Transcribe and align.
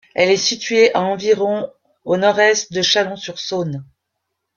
Elle 0.15 0.31
est 0.31 0.35
située 0.35 0.91
à 0.95 1.01
environ 1.01 1.71
au 2.05 2.17
nord-est 2.17 2.73
de 2.73 2.81
Chalon-sur-Saône. 2.81 3.85